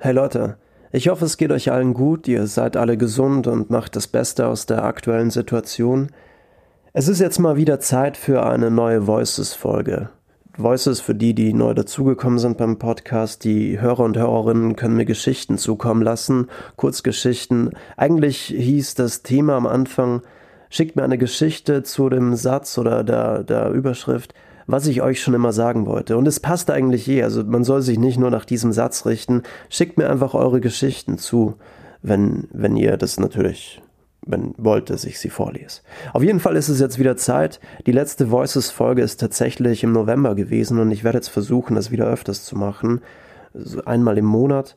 [0.00, 0.58] Hey Leute,
[0.92, 4.46] ich hoffe, es geht euch allen gut, ihr seid alle gesund und macht das Beste
[4.46, 6.12] aus der aktuellen Situation.
[6.92, 10.10] Es ist jetzt mal wieder Zeit für eine neue Voices-Folge.
[10.56, 13.42] Voices für die, die neu dazugekommen sind beim Podcast.
[13.42, 16.46] Die Hörer und Hörerinnen können mir Geschichten zukommen lassen,
[16.76, 17.72] Kurzgeschichten.
[17.96, 20.22] Eigentlich hieß das Thema am Anfang,
[20.70, 24.32] schickt mir eine Geschichte zu dem Satz oder der, der Überschrift,
[24.68, 26.16] was ich euch schon immer sagen wollte.
[26.18, 27.22] Und es passt eigentlich eh.
[27.22, 29.42] Also man soll sich nicht nur nach diesem Satz richten.
[29.70, 31.54] Schickt mir einfach eure Geschichten zu,
[32.02, 33.82] wenn, wenn ihr das natürlich
[34.26, 35.80] wenn wollt, dass ich sie vorlese.
[36.12, 37.60] Auf jeden Fall ist es jetzt wieder Zeit.
[37.86, 42.06] Die letzte Voices-Folge ist tatsächlich im November gewesen und ich werde jetzt versuchen, das wieder
[42.06, 43.00] öfters zu machen.
[43.54, 44.76] Also einmal im Monat.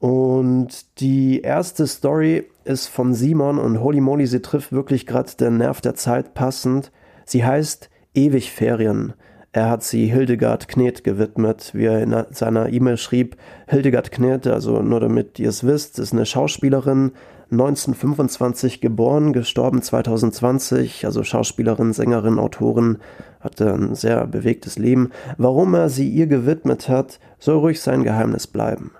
[0.00, 5.58] Und die erste Story ist von Simon und holy moly, sie trifft wirklich gerade den
[5.58, 6.90] Nerv der Zeit passend.
[7.26, 9.14] Sie heißt ewig Ferien.
[9.52, 13.36] Er hat sie Hildegard Knet gewidmet, wie er in seiner E-Mail schrieb.
[13.68, 17.12] Hildegard Knet, also nur damit ihr es wisst, ist eine Schauspielerin,
[17.50, 22.98] 1925 geboren, gestorben 2020, also Schauspielerin, Sängerin, Autorin,
[23.40, 25.12] hatte ein sehr bewegtes Leben.
[25.38, 28.90] Warum er sie ihr gewidmet hat, soll ruhig sein Geheimnis bleiben.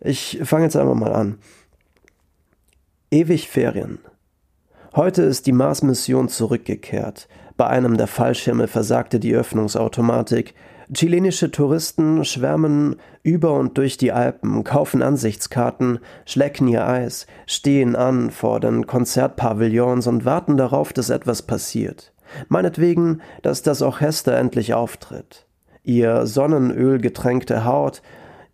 [0.00, 1.38] Ich fange jetzt einfach mal an.
[3.10, 3.98] Ewig Ferien.
[4.94, 7.26] Heute ist die Mars-Mission zurückgekehrt.
[7.56, 10.54] Bei einem der Fallschirme versagte die Öffnungsautomatik.
[10.92, 18.30] Chilenische Touristen schwärmen über und durch die Alpen, kaufen Ansichtskarten, schlecken ihr Eis, stehen an
[18.30, 22.12] vor den Konzertpavillons und warten darauf, dass etwas passiert.
[22.48, 25.46] Meinetwegen, dass das Orchester endlich auftritt.
[25.84, 28.02] Ihr Sonnenölgetränkte Haut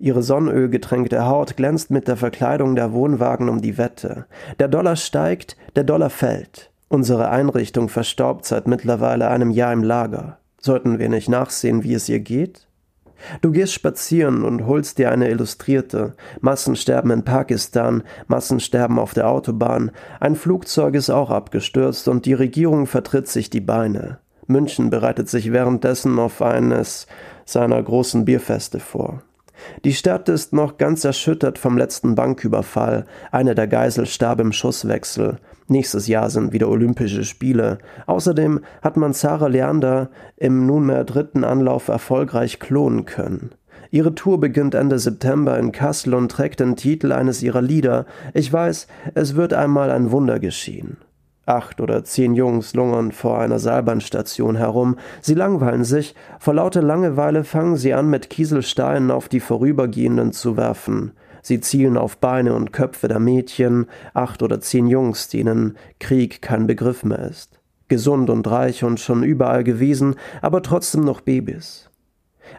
[0.01, 4.25] Ihre sonnenölgetränkte Haut glänzt mit der Verkleidung der Wohnwagen um die Wette.
[4.59, 6.70] Der Dollar steigt, der Dollar fällt.
[6.93, 10.39] Unsere Einrichtung verstaubt seit mittlerweile einem Jahr im Lager.
[10.61, 12.67] Sollten wir nicht nachsehen, wie es ihr geht?
[13.43, 16.15] Du gehst spazieren und holst dir eine Illustrierte.
[16.41, 19.93] Massensterben in Pakistan, Massensterben auf der Autobahn.
[20.19, 24.19] Ein Flugzeug ist auch abgestürzt und die Regierung vertritt sich die Beine.
[24.49, 27.07] München bereitet sich währenddessen auf eines
[27.45, 29.23] seiner großen Bierfeste vor.
[29.85, 33.07] Die Stadt ist noch ganz erschüttert vom letzten Banküberfall.
[33.33, 35.39] Eine der Geisel starb im Schusswechsel.
[35.69, 37.79] Nächstes Jahr sind wieder Olympische Spiele.
[38.07, 43.51] Außerdem hat man Sarah Leander im nunmehr dritten Anlauf erfolgreich klonen können.
[43.93, 48.07] Ihre Tour beginnt Ende September in Kassel und trägt den Titel eines ihrer Lieder.
[48.35, 50.97] Ich weiß, es wird einmal ein Wunder geschehen.
[51.47, 54.97] Acht oder zehn Jungs lungern vor einer Seilbahnstation herum.
[55.21, 56.15] Sie langweilen sich.
[56.39, 61.13] Vor lauter Langeweile fangen sie an, mit Kieselsteinen auf die Vorübergehenden zu werfen.
[61.43, 66.67] Sie zielen auf Beine und Köpfe der Mädchen, acht oder zehn Jungs, denen Krieg kein
[66.67, 67.59] Begriff mehr ist.
[67.89, 71.91] Gesund und reich und schon überall gewesen, aber trotzdem noch Babys.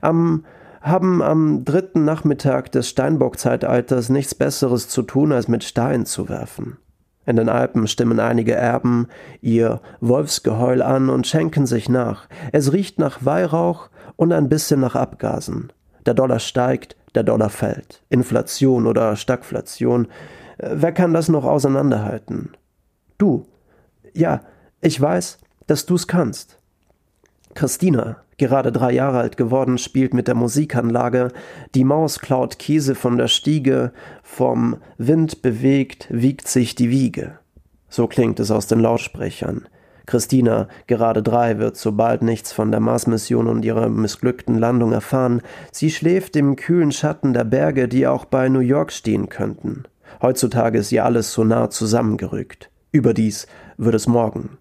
[0.01, 0.43] Am
[0.81, 6.77] haben am dritten Nachmittag des Steinbock-Zeitalters nichts Besseres zu tun, als mit Stein zu werfen.
[7.25, 9.07] In den Alpen stimmen einige Erben
[9.41, 12.27] ihr Wolfsgeheul an und schenken sich nach.
[12.51, 15.71] Es riecht nach Weihrauch und ein bisschen nach Abgasen.
[16.05, 18.03] Der Dollar steigt, der Dollar fällt.
[18.09, 20.07] Inflation oder Stagflation.
[20.57, 22.51] Wer kann das noch auseinanderhalten?
[23.17, 23.45] Du.
[24.13, 24.41] Ja,
[24.81, 26.60] ich weiß, dass du's kannst.
[27.53, 31.29] Christina, gerade drei Jahre alt geworden, spielt mit der Musikanlage,
[31.75, 33.91] die Maus klaut Käse von der Stiege,
[34.23, 37.39] vom Wind bewegt wiegt sich die Wiege.
[37.89, 39.67] So klingt es aus den Lautsprechern.
[40.05, 45.41] Christina, gerade drei, wird sobald nichts von der Marsmission und ihrer missglückten Landung erfahren.
[45.71, 49.83] Sie schläft im kühlen Schatten der Berge, die auch bei New York stehen könnten.
[50.21, 52.69] Heutzutage ist ihr alles so nah zusammengerückt.
[52.91, 53.47] Überdies
[53.77, 54.57] wird es morgen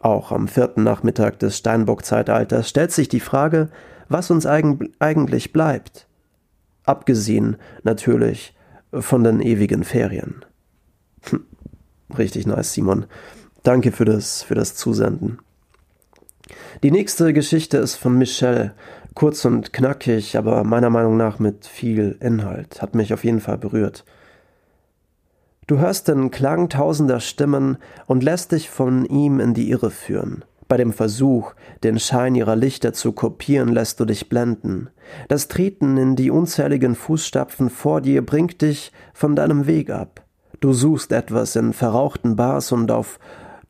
[0.00, 3.68] auch am vierten Nachmittag des Steinbock-Zeitalters stellt sich die Frage,
[4.08, 6.06] was uns eigen eigentlich bleibt.
[6.84, 8.54] Abgesehen natürlich
[8.92, 10.44] von den ewigen Ferien.
[11.28, 11.44] Hm,
[12.16, 13.06] richtig nice, Simon.
[13.62, 15.38] Danke für das, für das Zusenden.
[16.82, 18.72] Die nächste Geschichte ist von Michelle.
[19.14, 22.80] Kurz und knackig, aber meiner Meinung nach mit viel Inhalt.
[22.80, 24.04] Hat mich auf jeden Fall berührt.
[25.68, 27.76] Du hörst den Klang tausender Stimmen
[28.06, 30.42] und lässt dich von ihm in die Irre führen.
[30.66, 31.52] Bei dem Versuch,
[31.84, 34.88] den Schein ihrer Lichter zu kopieren, lässt du dich blenden.
[35.28, 40.24] Das Treten in die unzähligen Fußstapfen vor dir bringt dich von deinem Weg ab.
[40.60, 43.18] Du suchst etwas in verrauchten Bars und auf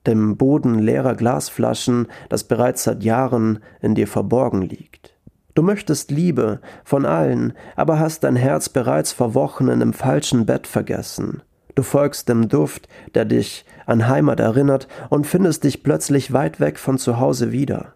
[0.06, 5.16] dem Boden leerer Glasflaschen, das bereits seit Jahren in dir verborgen liegt.
[5.56, 10.46] Du möchtest Liebe von allen, aber hast dein Herz bereits vor Wochen in dem falschen
[10.46, 11.42] Bett vergessen.
[11.78, 16.76] Du folgst dem Duft, der dich an Heimat erinnert, und findest dich plötzlich weit weg
[16.76, 17.94] von zu Hause wieder.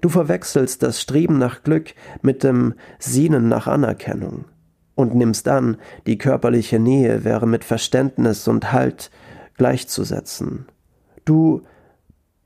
[0.00, 1.92] Du verwechselst das Streben nach Glück
[2.22, 4.46] mit dem Sehnen nach Anerkennung.
[4.94, 5.76] und nimmst an,
[6.06, 9.10] die körperliche Nähe wäre mit Verständnis und Halt
[9.58, 10.64] gleichzusetzen.
[11.26, 11.64] Du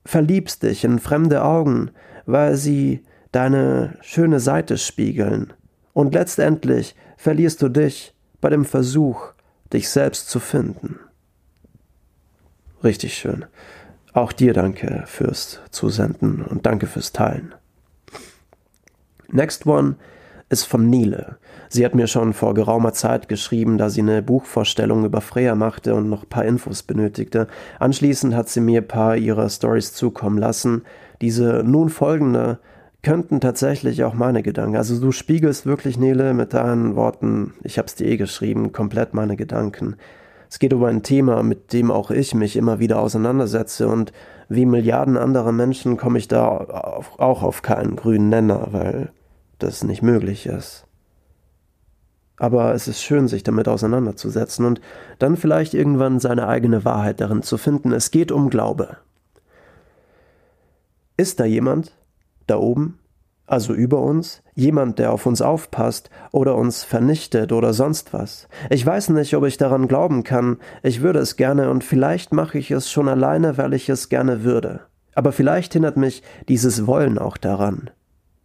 [0.04, 1.92] verliebst dich in fremde Augen,
[2.26, 5.52] weil sie deine schöne Seite spiegeln,
[5.92, 9.32] und letztendlich verlierst du dich bei dem Versuch,
[9.72, 10.98] dich selbst zu finden.
[12.84, 13.44] Richtig schön.
[14.12, 17.54] Auch dir danke fürs Zusenden und danke fürs Teilen.
[19.28, 19.96] Next one
[20.50, 21.38] ist von Nile.
[21.70, 25.94] Sie hat mir schon vor geraumer Zeit geschrieben, da sie eine Buchvorstellung über Freya machte
[25.94, 27.46] und noch ein paar Infos benötigte.
[27.78, 30.82] Anschließend hat sie mir ein paar ihrer Stories zukommen lassen.
[31.22, 32.58] Diese nun folgende
[33.02, 34.76] könnten tatsächlich auch meine Gedanken.
[34.76, 39.36] Also du spiegelst wirklich, Nele, mit deinen Worten, ich hab's dir eh geschrieben, komplett meine
[39.36, 39.96] Gedanken.
[40.48, 44.12] Es geht um ein Thema, mit dem auch ich mich immer wieder auseinandersetze und
[44.48, 49.10] wie Milliarden anderer Menschen komme ich da auch auf keinen grünen Nenner, weil
[49.58, 50.86] das nicht möglich ist.
[52.36, 54.80] Aber es ist schön, sich damit auseinanderzusetzen und
[55.18, 57.92] dann vielleicht irgendwann seine eigene Wahrheit darin zu finden.
[57.92, 58.96] Es geht um Glaube.
[61.16, 61.92] Ist da jemand,
[62.52, 62.98] da oben,
[63.46, 68.48] also über uns, jemand, der auf uns aufpasst oder uns vernichtet oder sonst was.
[68.70, 72.58] Ich weiß nicht, ob ich daran glauben kann, ich würde es gerne und vielleicht mache
[72.58, 74.80] ich es schon alleine, weil ich es gerne würde.
[75.14, 77.90] Aber vielleicht hindert mich dieses Wollen auch daran.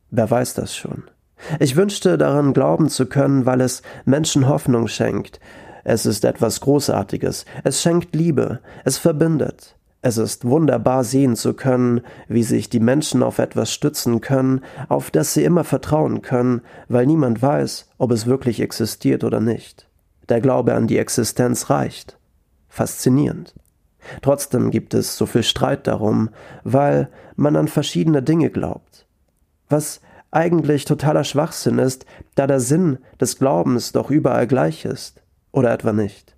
[0.10, 1.04] Wer weiß das schon.
[1.60, 5.40] Ich wünschte daran glauben zu können, weil es Menschen Hoffnung schenkt.
[5.84, 9.77] Es ist etwas Großartiges, es schenkt Liebe, es verbindet.
[10.02, 15.12] Es ist wunderbar sehen zu können, wie sich die Menschen auf etwas stützen können, auf
[15.12, 19.90] das sie immer vertrauen können, weil niemand weiß, ob es wirklich existiert oder nicht.
[20.30, 22.18] Der Glaube an die Existenz reicht.
[22.70, 23.56] Faszinierend.
[24.22, 26.30] Trotzdem gibt es so viel Streit darum,
[26.64, 29.08] weil man an verschiedene Dinge glaubt.
[29.68, 30.02] Was
[30.32, 32.06] eigentlich totaler Schwachsinn ist,
[32.36, 35.22] da der Sinn des Glaubens doch überall gleich ist.
[35.52, 36.37] Oder etwa nicht?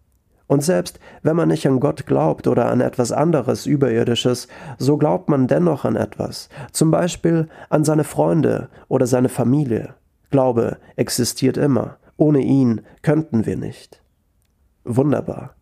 [0.49, 4.47] Und selbst wenn man nicht an Gott glaubt oder an etwas anderes Überirdisches,
[4.79, 9.93] so glaubt man dennoch an etwas, zum Beispiel an seine Freunde oder seine Familie.
[10.31, 14.01] Glaube existiert immer, ohne ihn könnten wir nicht.
[14.85, 15.53] Wunderbar.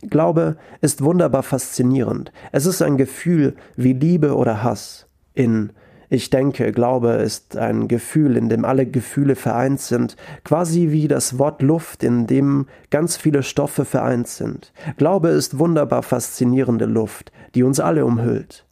[0.00, 2.32] Glaube ist wunderbar faszinierend.
[2.50, 5.72] Es ist ein Gefühl wie Liebe oder Hass in
[6.12, 10.14] ich denke, Glaube ist ein Gefühl, in dem alle Gefühle vereint sind,
[10.44, 14.74] quasi wie das Wort Luft, in dem ganz viele Stoffe vereint sind.
[14.98, 18.66] Glaube ist wunderbar faszinierende Luft, die uns alle umhüllt.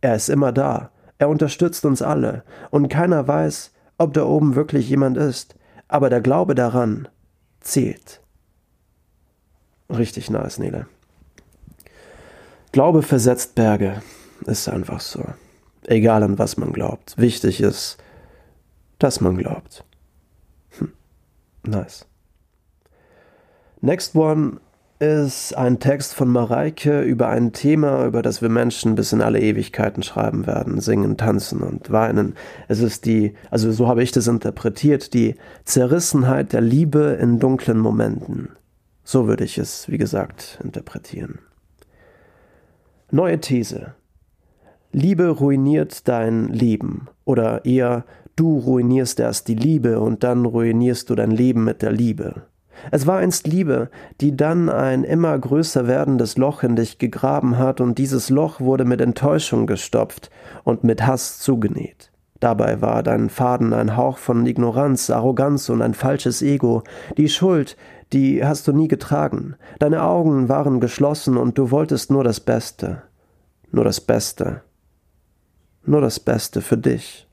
[0.00, 4.88] Er ist immer da, er unterstützt uns alle, und keiner weiß, ob da oben wirklich
[4.88, 5.54] jemand ist,
[5.88, 7.06] aber der Glaube daran
[7.60, 8.22] zählt.
[9.90, 10.86] Richtig nice, Nele.
[12.72, 14.00] Glaube versetzt Berge,
[14.46, 15.22] ist einfach so.
[15.86, 17.14] Egal an was man glaubt.
[17.16, 17.98] Wichtig ist,
[18.98, 19.84] dass man glaubt.
[20.78, 20.92] Hm.
[21.64, 22.06] Nice.
[23.80, 24.60] Next one
[25.02, 29.40] ist ein Text von Mareike über ein Thema, über das wir Menschen bis in alle
[29.40, 32.36] Ewigkeiten schreiben werden, singen, tanzen und weinen.
[32.68, 37.78] Es ist die, also so habe ich das interpretiert, die Zerrissenheit der Liebe in dunklen
[37.78, 38.50] Momenten.
[39.02, 41.40] So würde ich es, wie gesagt, interpretieren.
[43.10, 43.94] Neue These.
[44.94, 48.04] Liebe ruiniert dein Leben oder eher
[48.36, 52.42] du ruinierst erst die Liebe und dann ruinierst du dein Leben mit der Liebe.
[52.90, 53.88] Es war einst Liebe,
[54.20, 58.84] die dann ein immer größer werdendes Loch in dich gegraben hat, und dieses Loch wurde
[58.84, 60.30] mit Enttäuschung gestopft
[60.62, 62.10] und mit Hass zugenäht.
[62.38, 66.82] Dabei war dein Faden ein Hauch von Ignoranz, Arroganz und ein falsches Ego.
[67.16, 67.78] Die Schuld,
[68.12, 69.54] die hast du nie getragen.
[69.78, 73.04] Deine Augen waren geschlossen und du wolltest nur das Beste.
[73.70, 74.60] Nur das Beste
[75.84, 77.26] nur das Beste für dich.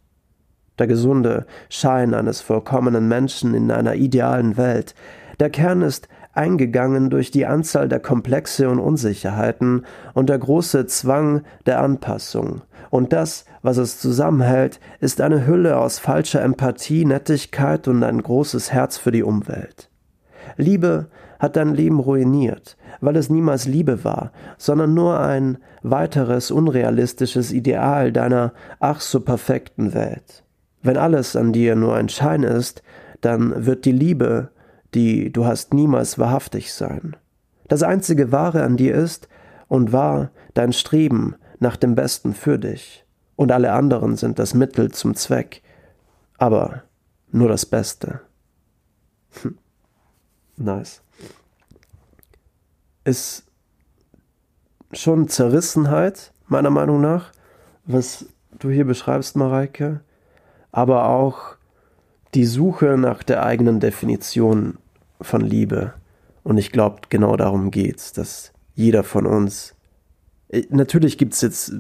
[0.78, 4.96] Der gesunde Schein eines vollkommenen Menschen in einer idealen Welt.
[5.40, 11.42] Der Kern ist eingegangen durch die Anzahl der Komplexe und Unsicherheiten und der große Zwang
[11.66, 12.62] der Anpassung.
[12.90, 18.72] Und das, was es zusammenhält, ist eine Hülle aus falscher Empathie, Nettigkeit und ein großes
[18.72, 19.90] Herz für die Umwelt.
[20.58, 21.08] Liebe
[21.40, 28.12] hat dein Leben ruiniert, weil es niemals Liebe war, sondern nur ein weiteres unrealistisches Ideal
[28.12, 30.44] deiner ach so perfekten Welt.
[30.84, 32.84] Wenn alles an dir nur ein Schein ist,
[33.22, 34.50] dann wird die Liebe,
[34.94, 37.16] die du hast, niemals wahrhaftig sein.
[37.68, 39.30] Das einzige Wahre an dir ist
[39.68, 43.06] und war dein Streben nach dem Besten für dich,
[43.36, 45.62] und alle anderen sind das Mittel zum Zweck,
[46.38, 46.84] aber
[47.32, 48.22] nur das Beste.
[49.42, 49.58] Hm.
[50.58, 51.04] Nice
[53.04, 53.46] ist
[54.92, 57.32] schon Zerrissenheit, meiner Meinung nach,
[57.86, 58.26] was
[58.58, 60.02] du hier beschreibst, Mareike,
[60.72, 61.56] aber auch
[62.34, 64.78] die Suche nach der eigenen Definition
[65.22, 65.94] von Liebe.
[66.44, 69.76] Und ich glaube, genau darum geht's, dass jeder von uns.
[70.50, 71.72] Äh, natürlich gibt es jetzt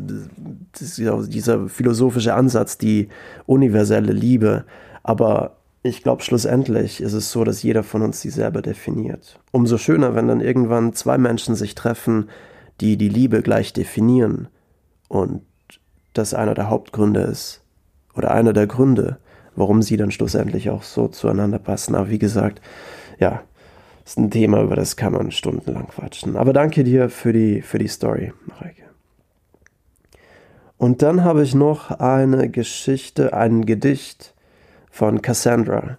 [0.80, 3.10] dieser philosophische Ansatz, die
[3.46, 4.66] universelle Liebe,
[5.04, 9.40] aber ich glaube, schlussendlich ist es so, dass jeder von uns dieselbe definiert.
[9.52, 12.30] Umso schöner, wenn dann irgendwann zwei Menschen sich treffen,
[12.82, 14.50] die die Liebe gleich definieren
[15.08, 15.42] und
[16.14, 17.62] das einer der Hauptgründe ist
[18.14, 19.20] oder einer der Gründe,
[19.56, 21.96] warum sie dann schlussendlich auch so zueinander passen.
[21.96, 22.62] Aber wie gesagt,
[23.20, 23.42] ja,
[24.06, 26.36] ist ein Thema, über das kann man stundenlang quatschen.
[26.36, 28.84] Aber danke dir für die, für die Story, Mareike.
[30.78, 34.34] Und dann habe ich noch eine Geschichte, ein Gedicht
[34.90, 35.98] von Cassandra.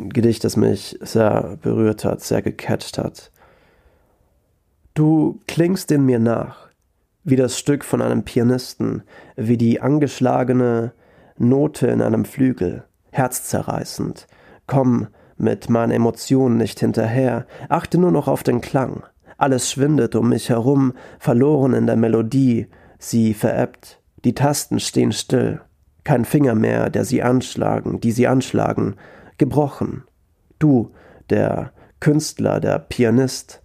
[0.00, 3.30] Ein Gedicht, das mich sehr berührt hat, sehr gecatcht hat.
[4.94, 6.68] Du klingst in mir nach,
[7.24, 9.02] wie das Stück von einem Pianisten,
[9.36, 10.92] wie die angeschlagene
[11.38, 14.26] Note in einem Flügel, herzzerreißend.
[14.66, 19.04] Komm mit meinen Emotionen nicht hinterher, achte nur noch auf den Klang.
[19.38, 25.60] Alles schwindet um mich herum, verloren in der Melodie, sie verebbt, die Tasten stehen still,
[26.04, 28.96] kein Finger mehr, der sie anschlagen, die sie anschlagen,
[29.38, 30.04] gebrochen.
[30.58, 30.92] Du,
[31.30, 33.62] der Künstler, der Pianist,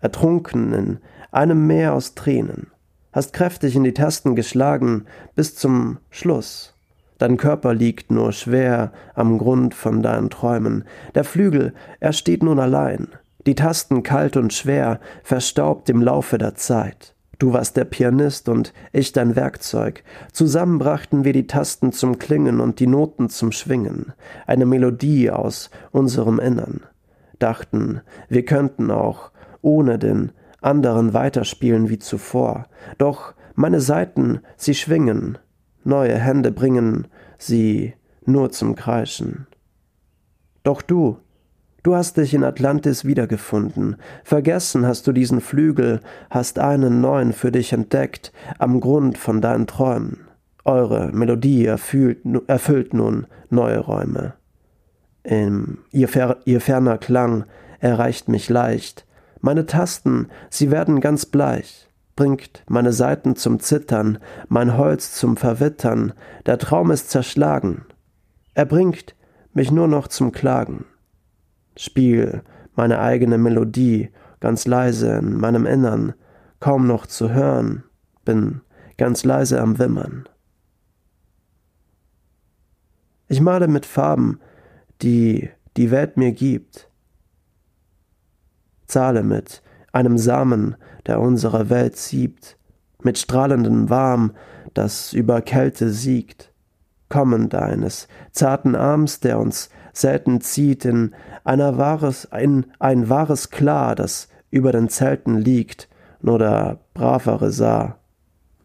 [0.00, 0.98] ertrunken in
[1.30, 2.68] einem Meer aus Tränen,
[3.12, 6.74] hast kräftig in die Tasten geschlagen bis zum Schluss.
[7.18, 10.84] Dein Körper liegt nur schwer am Grund von deinen Träumen.
[11.14, 13.08] Der Flügel, er steht nun allein.
[13.46, 17.11] Die Tasten kalt und schwer, verstaubt im Laufe der Zeit.
[17.42, 20.04] Du warst der Pianist und ich dein Werkzeug.
[20.32, 24.12] Zusammen brachten wir die Tasten zum Klingen und die Noten zum Schwingen.
[24.46, 26.82] Eine Melodie aus unserem Innern.
[27.40, 30.30] Dachten, wir könnten auch ohne den
[30.60, 32.68] anderen weiterspielen wie zuvor.
[32.98, 35.36] Doch meine Saiten, sie schwingen,
[35.82, 37.08] neue Hände bringen
[37.38, 37.94] sie
[38.24, 39.48] nur zum Kreischen.
[40.62, 41.18] Doch du,
[41.82, 47.52] du hast dich in Atlantis wiedergefunden, vergessen hast du diesen Flügel, hast einen neuen für
[47.52, 50.28] dich entdeckt, am Grund von deinen Träumen.
[50.64, 54.34] Eure Melodie erfüllt, erfüllt nun neue Räume.
[55.24, 57.44] Im, ihr, fer, ihr ferner Klang
[57.80, 59.06] erreicht mich leicht,
[59.40, 66.12] meine Tasten, sie werden ganz bleich, bringt meine Saiten zum Zittern, mein Holz zum Verwittern,
[66.46, 67.84] der Traum ist zerschlagen.
[68.54, 69.16] Er bringt
[69.52, 70.84] mich nur noch zum Klagen.
[71.76, 72.42] Spiel
[72.74, 74.10] meine eigene Melodie,
[74.40, 76.14] ganz leise in meinem Innern,
[76.60, 77.84] kaum noch zu hören,
[78.24, 78.60] bin
[78.96, 80.28] ganz leise am Wimmern.
[83.28, 84.40] Ich male mit Farben,
[85.00, 86.88] die die Welt mir gibt,
[88.86, 89.62] zahle mit
[89.92, 90.76] einem Samen,
[91.06, 92.58] der unsere Welt siebt,
[93.02, 94.32] mit strahlendem Warm,
[94.74, 96.51] das über Kälte siegt,
[97.12, 101.14] kommen deines zarten Arms, der uns selten zieht in
[101.44, 105.90] einer wahres, in ein wahres Klar, das über den Zelten liegt,
[106.22, 107.98] nur der Bravere sah,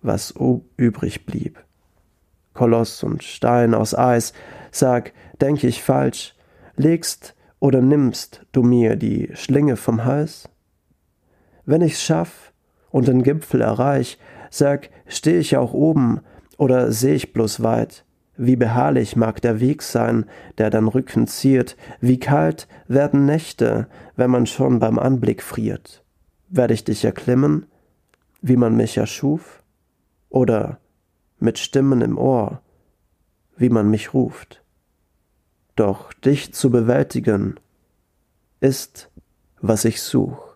[0.01, 0.33] was
[0.77, 1.61] übrig blieb.
[2.53, 4.31] Koloss und Stein aus Eis,
[4.71, 5.11] sag,
[5.41, 6.33] denk ich falsch,
[6.77, 10.47] legst oder nimmst du mir die Schlinge vom Hals?
[11.65, 12.53] Wenn ich's schaff
[12.91, 14.17] und den Gipfel erreich,
[14.51, 16.21] sag, steh ich auch oben
[16.57, 18.05] oder seh ich bloß weit?
[18.37, 20.25] Wie beharrlich mag der Weg sein,
[20.59, 26.03] der dein Rücken ziert, wie kalt werden Nächte, wenn man schon beim Anblick friert.
[26.47, 27.65] Werd ich dich erklimmen,
[28.41, 29.63] wie man mich erschuf?
[30.29, 30.79] Oder
[31.39, 32.61] mit Stimmen im Ohr,
[33.57, 34.63] wie man mich ruft?
[35.75, 37.59] Doch dich zu bewältigen
[38.59, 39.09] ist,
[39.61, 40.46] was ich such.